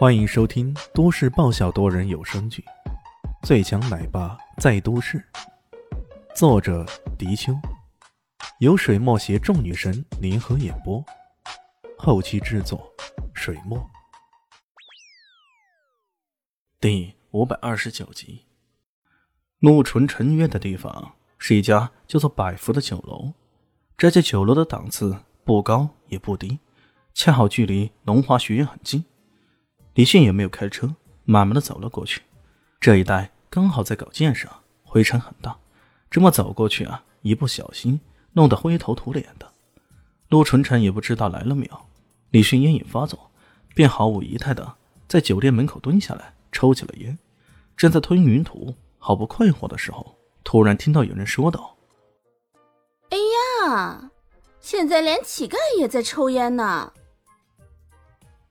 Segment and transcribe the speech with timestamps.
[0.00, 2.64] 欢迎收听都市爆笑多人有声剧
[3.46, 5.18] 《最强奶爸在都市》，
[6.34, 6.86] 作者：
[7.18, 7.52] 迪秋，
[8.60, 11.04] 由水墨携众女神联合演播，
[11.98, 12.90] 后期制作：
[13.34, 13.78] 水墨。
[16.80, 18.46] 第五百二十九集，
[19.58, 23.34] 陆纯晨约的地方是一家叫做百福的酒楼。
[23.98, 26.58] 这家酒楼的档次不高也不低，
[27.12, 29.04] 恰好距离龙华学院很近。
[29.94, 32.22] 李迅也没有开车，慢慢的走了过去。
[32.80, 34.48] 这一带刚好在搞建设，
[34.84, 35.56] 灰尘很大，
[36.10, 38.00] 这么走过去啊，一不小心
[38.32, 39.50] 弄得灰头土脸的。
[40.28, 41.80] 陆纯纯也不知道来了没有，
[42.30, 43.30] 李迅烟瘾发作，
[43.74, 44.74] 便毫无仪态的
[45.08, 47.18] 在酒店门口蹲下来抽起了烟，
[47.76, 51.76] 正在吞云吐好不快活的时候，突然听到有人说道
[53.10, 53.18] ：“哎
[53.66, 54.10] 呀，
[54.60, 56.92] 现在连乞丐也在抽烟呢。”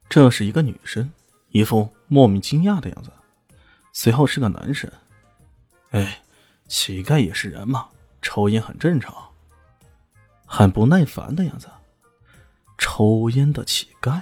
[0.10, 1.10] 这是一个女生。
[1.52, 3.12] 一副莫名惊讶的样子，
[3.94, 4.92] 随后是个男生。
[5.92, 6.22] 哎，
[6.68, 7.90] 乞丐也是人嘛，
[8.22, 9.14] 抽烟很正常。
[10.46, 11.70] 很不耐烦的样子，
[12.78, 14.22] 抽烟的乞丐。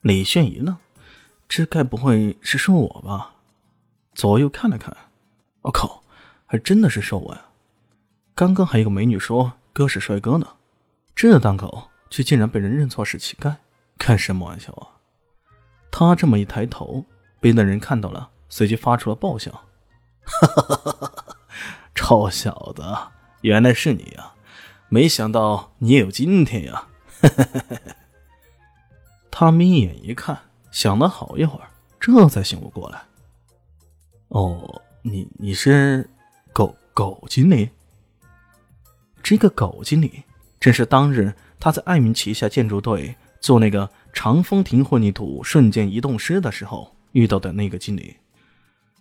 [0.00, 0.76] 李炫一愣，
[1.48, 3.34] 这该不会是说我吧？
[4.14, 4.94] 左右看了看，
[5.62, 6.02] 我靠，
[6.44, 7.46] 还真的是说我呀！
[8.34, 10.46] 刚刚还有个美女说哥是帅哥呢，
[11.14, 13.56] 这档口却竟然被人认错是乞丐，
[13.98, 15.00] 开什么玩笑啊！
[15.94, 17.04] 他这么一抬头，
[17.38, 19.52] 被那人看到了，随即发出了爆笑
[20.24, 21.36] ：“哈哈哈哈哈！
[21.94, 22.82] 臭小子，
[23.42, 24.32] 原来是你呀！
[24.88, 26.88] 没想到你也有今天呀！”
[27.20, 27.76] 哈哈哈哈
[29.30, 30.38] 他眯眼一看，
[30.70, 31.68] 想了好一会儿，
[32.00, 33.02] 这才醒悟过来
[34.28, 36.08] ：“哦，你你是
[36.54, 37.68] 狗狗经理？
[39.22, 40.22] 这个狗经理
[40.58, 48.16] 正是当日他在艾明旗下建筑队做那个。”长风亭混凝土瞬间移动师的时候遇到的那个经理，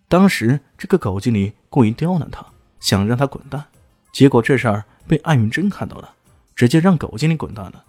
[0.07, 2.45] 当时这个狗经理故意刁难他，
[2.79, 3.65] 想让他滚蛋，
[4.11, 6.13] 结果这事儿被艾云珍看到了，
[6.55, 7.83] 直接让狗经理滚蛋了。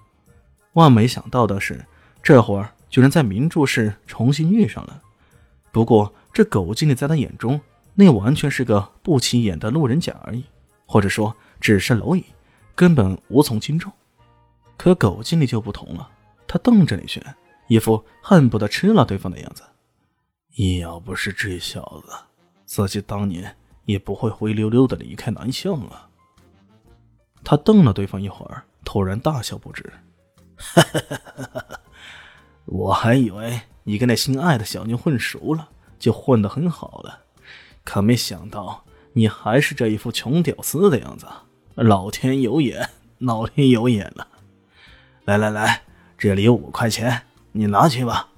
[0.72, 1.84] 万没想到的是，
[2.22, 5.00] 这会儿居然在明珠市重新遇上了。
[5.70, 7.60] 不过这狗经理在他眼中，
[7.94, 10.44] 那完全是个不起眼的路人甲而已，
[10.86, 12.24] 或者说只是蝼蚁，
[12.74, 13.92] 根本无从轻重。
[14.76, 16.08] 可狗经理就不同了。
[16.52, 17.24] 他瞪着李轩，
[17.66, 19.62] 一副恨不得吃了对方的样子。
[20.82, 22.12] 要不是这小子，
[22.66, 26.10] 自己当年也不会灰溜溜的离开南巷了。
[27.42, 29.90] 他瞪了对方一会儿，突然大笑不止。
[32.66, 37.20] 我还以为你跟那心爱的小妞混熟了，就混得很好了，
[37.82, 38.84] 可没想到
[39.14, 41.26] 你还是这一副穷屌丝的样子。
[41.76, 44.28] 老天有眼，老天有眼了。
[45.24, 45.84] 来来来。
[46.22, 48.28] 这里有五块钱，你拿去吧。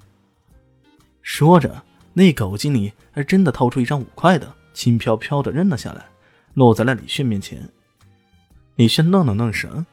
[1.21, 6.03] 说着，那狗经理还真的掏出一张五块的，轻飘飘的扔了下来，
[6.55, 7.69] 落在了李迅面前。
[8.73, 9.85] 李迅愣了愣神，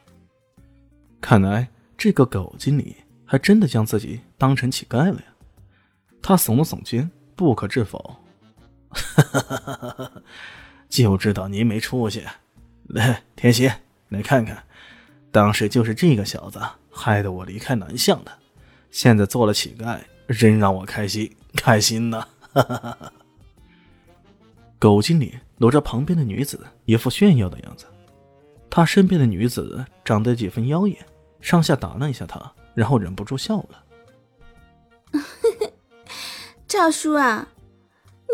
[1.21, 5.25] 看来这个狗经理还真的将自己当成乞丐了呀。
[6.23, 8.17] 他耸了耸肩，不可置否
[10.89, 12.25] ：“就知道你没出息。
[12.85, 13.71] 来，天心，
[14.09, 14.65] 来看看，
[15.33, 16.61] 当时就是这个小子。”
[16.95, 18.31] 害得我离开南巷的，
[18.91, 19.99] 现在做了乞丐，
[20.29, 22.29] 真让我开心 开心呢！
[24.79, 27.87] 狗经理搂着旁边的女子，一副炫耀的样子。
[28.69, 30.99] 他身边的女子长得几分妖艳，
[31.41, 33.85] 上下打量一下他，然后忍不住笑了。
[36.69, 37.49] 赵叔啊，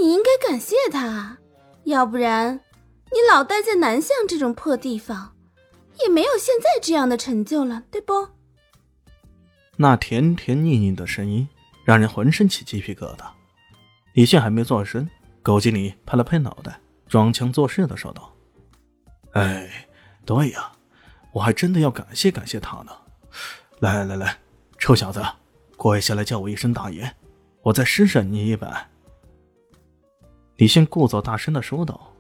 [0.01, 1.39] 你应该感谢他，
[1.85, 2.59] 要不然
[3.13, 5.37] 你老待在南巷这种破地方，
[6.03, 8.29] 也没有现在这样的成就了，对不？
[9.77, 11.49] 那甜甜腻腻的声音
[11.85, 13.25] 让人浑身起鸡皮疙瘩。
[14.15, 15.09] 李现还没做声，
[15.43, 18.33] 狗经理拍了拍脑袋，装腔作势的说道
[19.33, 19.89] ：“哎，
[20.25, 20.73] 对呀，
[21.33, 22.93] 我还真的要感谢感谢他呢。
[23.79, 24.37] 来来来，
[24.79, 25.25] 臭小子，
[25.77, 27.09] 跪下来叫我一声大爷，
[27.63, 28.89] 我再施舍你一百。”
[30.57, 32.13] 李现故作大声的说道：“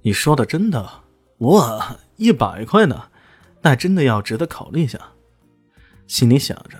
[0.00, 0.90] 你说的真的？
[1.38, 3.10] 哇，一百块呢？
[3.62, 4.98] 那真的要值得考虑一下。”
[6.06, 6.78] 心里想着，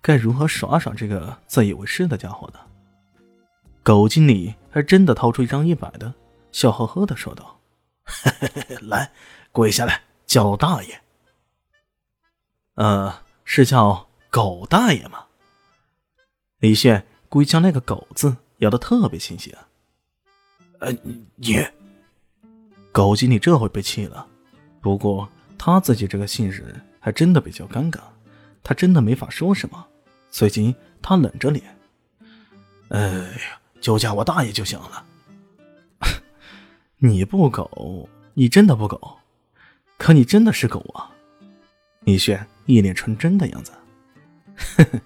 [0.00, 2.60] 该如何耍耍这个自以为是的家伙呢？
[3.82, 6.12] 狗经理还真的掏出一张一百的，
[6.52, 7.60] 笑呵呵的说道
[8.82, 9.12] ：“来，
[9.52, 11.00] 跪下来，叫大爷。
[12.76, 15.26] ”“呃，是叫狗大爷吗？”
[16.60, 19.68] 李炫故意将那个“狗”字咬得特别清晰啊。
[20.80, 20.92] “呃，
[21.36, 21.66] 你……”
[22.92, 24.26] 狗经理这回被气了，
[24.80, 28.00] 不过他自己这个姓氏还真的比较尴尬。
[28.62, 29.86] 他真的没法说什么，
[30.30, 31.64] 随即他冷着脸，
[32.88, 35.06] 哎呀，就叫我大爷就行了。
[36.98, 39.18] 你不狗，你真的不狗，
[39.96, 41.10] 可你真的是狗啊！
[42.00, 43.72] 李炫一脸纯真的样子，
[44.76, 45.00] 呵呵，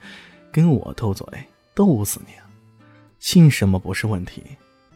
[0.51, 1.27] 跟我斗嘴，
[1.75, 2.33] 斗死你！
[3.21, 4.43] 姓什么不是问题，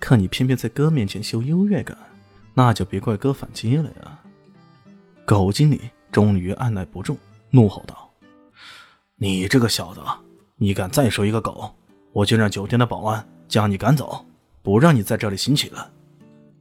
[0.00, 1.96] 可你偏偏在哥面前秀优越感，
[2.58, 4.18] 那就别怪哥反击了呀！
[5.24, 7.16] 狗经理终于按耐不住，
[7.50, 8.10] 怒吼道
[9.14, 10.00] ：“你这个小子，
[10.56, 11.72] 你敢再说一个狗，
[12.10, 14.26] 我就让酒店的保安将你赶走，
[14.60, 15.88] 不让你在这里行乞了。”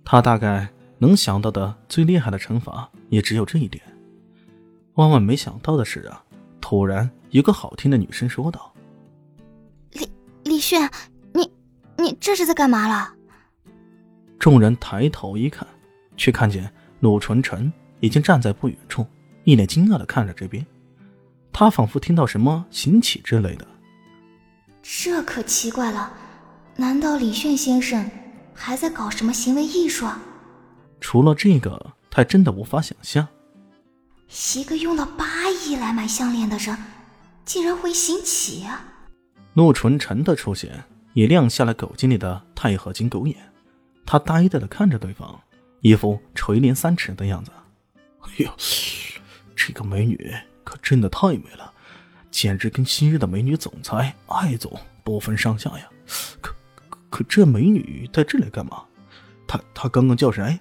[0.06, 3.84] 他大概能想到的最厉害的惩罚也只有这一点。
[4.94, 6.24] 万万没想到的是啊，
[6.62, 8.72] 突然一个好听的女声说道
[9.94, 10.08] ：“李
[10.44, 10.88] 李炫，
[11.34, 11.52] 你
[11.98, 13.16] 你这是在干嘛了？”
[14.38, 15.68] 众人抬头一看，
[16.18, 16.69] 却看见
[17.00, 17.72] 陆纯臣
[18.02, 19.06] 已经站在不远处，
[19.46, 20.66] 一脸惊讶的看着这边。
[21.54, 23.66] 他仿佛听到什么行乞之类的。
[24.81, 26.12] 这可奇怪了，
[26.75, 28.10] 难道李炫先生？
[28.54, 30.08] 还在搞什么行为艺术？
[31.00, 33.28] 除了这个，他真的无法想象，
[34.56, 36.75] 一个用了八亿来买项链的人，
[37.46, 38.84] 竟然会行乞啊！
[39.54, 40.84] 陆纯臣的出现
[41.14, 43.38] 也亮瞎了狗经理的钛合金狗眼，
[44.06, 45.40] 他呆呆的看着对方，
[45.82, 47.52] 一副垂帘三尺的样子。
[48.22, 48.52] 哎呦，
[49.56, 50.34] 这个美女
[50.64, 51.74] 可真的太美了，
[52.32, 54.72] 简直跟昔日的美女总裁艾总
[55.04, 55.90] 不分上下呀！
[56.42, 56.54] 可。
[57.10, 58.84] 可这美女在这里干嘛？
[59.48, 60.60] 她她刚刚叫谁？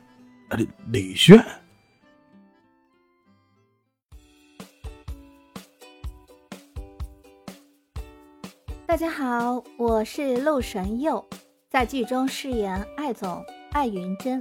[0.53, 1.45] 李李炫。
[8.87, 11.23] 大家好，我是陆神佑，
[11.69, 14.41] 在剧中饰演艾总艾云珍。